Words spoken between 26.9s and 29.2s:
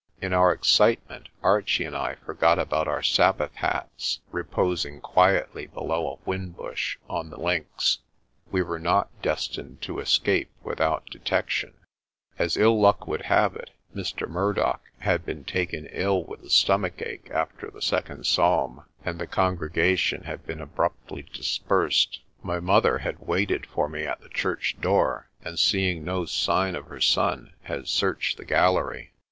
son, had searched the gallery.